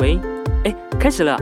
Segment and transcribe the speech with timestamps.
[0.00, 0.16] 喂，
[0.64, 1.36] 哎，开始了。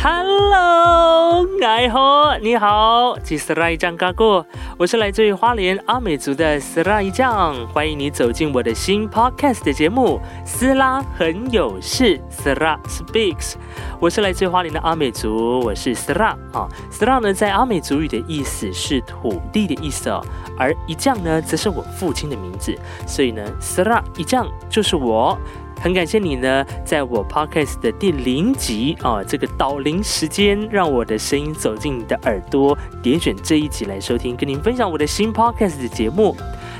[0.00, 4.46] Hello，爱好你好，这是拉一酱嘎哥，
[4.78, 13.54] 我是来自于花莲阿美族的斯拉一酱，欢迎你走进我的新 Podcast 的节目《斯拉很有事》，斯拉 Speaks。
[13.98, 16.68] 我是来自花莲的阿美族，我是斯拉啊。
[16.90, 20.24] 斯拉呢，在阿美族语的意思是土地的意思哦，
[20.56, 22.72] 而一酱呢，则是我父亲的名字，
[23.04, 25.36] 所以呢，斯拉一酱就是我。
[25.80, 36.34] 很感谢你呢，在我 podcast 的第零集啊，这个导聆时间，让我的声音走进你的耳朵，点选这一集来收听，跟您分享我的新 podcast 的节目。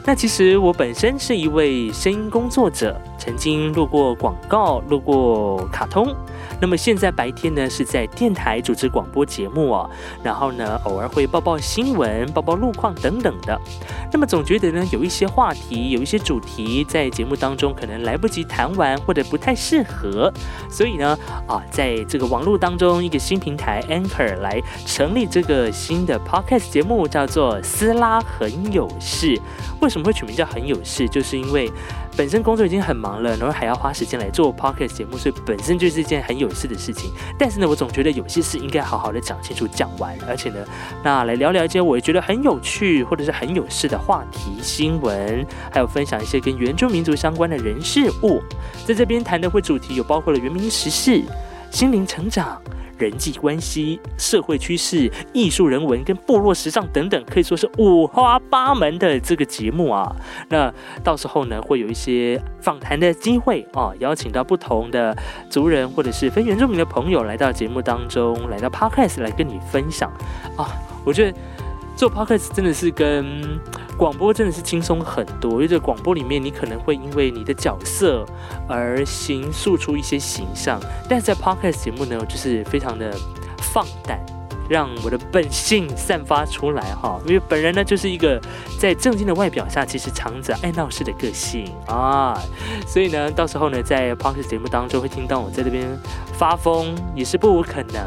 [0.04, 6.14] 那其实我本身是一位声音工作者，曾经录过广告，录过卡通。
[6.60, 9.90] 那么现在白天呢是在电台主持广播节目哦，
[10.22, 13.58] 然后呢偶尔会报报新闻、报报路况等等的。
[14.12, 20.32] 那么总觉得呢有一些话题、有一些主题在节目当中可能来不及谈完，或者不太适合，
[20.70, 29.40] 所以呢啊在这个网络当中一个新平台 Anchor 来成立这个新的 Podcast 节目，叫做斯拉很有事。
[29.80, 31.08] 为什么会取名叫很有事？
[31.08, 31.70] 就是因为。
[32.16, 37.10] 本身工作已经很忙了，然后还要花时间来做 p o c k e t 节目，所以本身就是一件很有事的事情。
[37.38, 40.56] 但是呢，我总觉得有些事应该好好的讲清楚、讲完，而且呢，
[41.04, 48.42] 那来聊聊一些我觉得很有趣或者是很有趣的话题、新闻，还有分享一些跟原住民族相关的人事物。
[48.86, 51.22] 在这边谈的会主题有包括了原民时事、
[51.76, 52.58] 心灵成长。
[52.96, 60.10] 人际关系、社会趋势、艺术人文跟部落时尚等等，可以说是五花八门的这个节目啊。
[60.48, 60.72] 那
[61.04, 65.14] 到时候呢，会有一些访谈的机会啊，邀请到不同的
[65.50, 70.10] 族人或者是非原住民的朋友来到节目当中，来到 Podcast 来跟你分享
[70.56, 70.72] 啊。
[71.04, 71.38] 我觉得
[71.94, 73.60] 做 Podcast 真的是跟
[73.96, 78.26] 广播真的是轻松很多，因为在广播里面，你可能会因为你的角色
[78.68, 83.16] 而形塑出一些形象，但是在 podcast 节目呢，就是非常的
[83.72, 84.20] 放胆，
[84.68, 87.18] 让我的本性散发出来哈。
[87.26, 88.38] 因为本人呢，就是一个
[88.78, 92.38] 在正经的外表下，其实藏着爱闹事的个性啊，
[92.86, 95.88] 所以呢，到时候呢，在 podcast 节目当中会听到我在这边
[96.34, 98.04] 发疯，也是不无可能。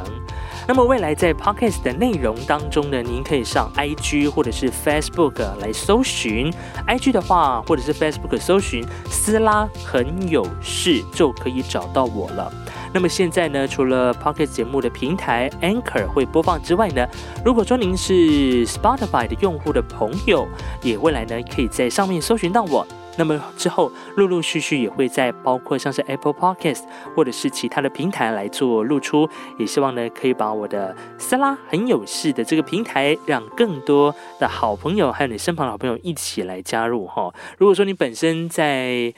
[0.69, 6.53] 那么未来在 podcast 的内容当中呢，您可以上 IG 或者是 Facebook 来搜寻
[6.87, 12.53] IG 的话，或者是 Facebook 搜寻斯拉很有事就可以找到我了。
[12.93, 17.03] 那么现在呢，除了 podcast 节目的平台 Anchor 会播放之外呢，
[17.43, 20.47] 如果说您是 Spotify 的用户的朋友，
[20.83, 22.85] 也未来呢可以在上面搜寻到我。
[23.19, 37.29] 那么之后，陆陆续续也会在包括像是 Apple Podcast 或者是其他的平台来做露出，也希望呢可以把我的斯拉很有事的这个平台，让更多的好朋友还有你身旁的好朋友一起来加入哈。
[37.57, 39.13] 如果说你本身在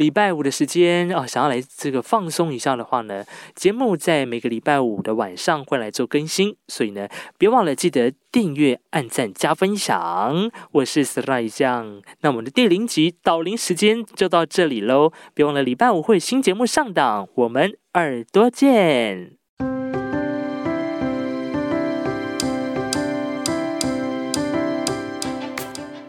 [0.00, 3.22] 礼拜五的时间哦，想要来这个放松一下的话呢，
[3.54, 7.06] 节目在每个礼拜五的晚上会来做更新，所以呢，
[7.36, 10.50] 别忘了记得订阅、按赞、加分享。
[10.72, 19.39] 我是 s l i 酱，那我们的第零集导零时间就到这里喽，别忘了礼拜五会新节目上档，我们耳朵见。